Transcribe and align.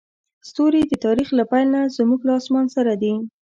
ستوري 0.49 0.81
د 0.87 0.93
تاریخ 1.05 1.27
له 1.37 1.43
پیل 1.51 1.67
نه 1.75 1.81
زموږ 1.97 2.19
له 2.27 2.33
اسمان 2.39 2.65
سره 2.75 2.93
دي. 3.01 3.13